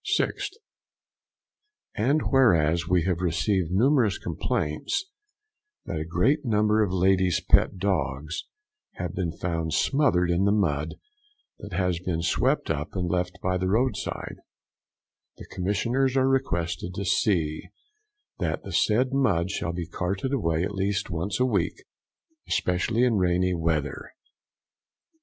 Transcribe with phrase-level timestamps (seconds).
[0.19, 0.53] 6th.
[1.93, 5.05] And whereas we have received numerous complaints
[5.85, 8.45] that a great number of ladies' pet dogs
[8.93, 10.95] having been found smothered in the mud
[11.59, 14.37] that has been swept up and left by the roadside,
[15.37, 17.69] the commissioners are requested to see
[18.39, 21.83] that the said mud shall be carted away at least once a week,
[22.47, 24.13] especially in rainy weather.